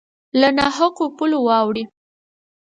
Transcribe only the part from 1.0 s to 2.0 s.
پولو واوړي